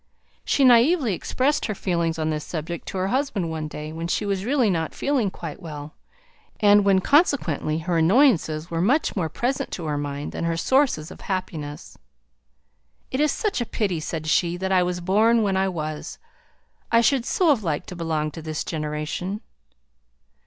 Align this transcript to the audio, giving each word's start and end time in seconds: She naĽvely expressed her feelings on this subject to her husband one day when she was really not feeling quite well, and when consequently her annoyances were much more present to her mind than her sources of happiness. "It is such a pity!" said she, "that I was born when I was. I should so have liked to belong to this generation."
She 0.43 0.65
naĽvely 0.65 1.13
expressed 1.13 1.65
her 1.67 1.75
feelings 1.75 2.17
on 2.17 2.31
this 2.31 2.43
subject 2.43 2.87
to 2.87 2.97
her 2.97 3.09
husband 3.09 3.51
one 3.51 3.67
day 3.67 3.93
when 3.93 4.07
she 4.07 4.25
was 4.25 4.43
really 4.45 4.67
not 4.67 4.95
feeling 4.95 5.29
quite 5.29 5.61
well, 5.61 5.93
and 6.59 6.83
when 6.83 7.01
consequently 7.01 7.77
her 7.77 7.99
annoyances 7.99 8.71
were 8.71 8.81
much 8.81 9.15
more 9.15 9.29
present 9.29 9.69
to 9.73 9.85
her 9.85 9.99
mind 9.99 10.31
than 10.31 10.43
her 10.45 10.57
sources 10.57 11.11
of 11.11 11.21
happiness. 11.21 11.99
"It 13.11 13.19
is 13.19 13.31
such 13.31 13.61
a 13.61 13.63
pity!" 13.67 13.99
said 13.99 14.25
she, 14.25 14.57
"that 14.57 14.71
I 14.71 14.81
was 14.81 15.01
born 15.01 15.43
when 15.43 15.55
I 15.55 15.67
was. 15.69 16.17
I 16.91 17.01
should 17.01 17.23
so 17.23 17.49
have 17.49 17.63
liked 17.63 17.85
to 17.89 17.95
belong 17.95 18.31
to 18.31 18.41
this 18.41 18.63
generation." 18.63 19.41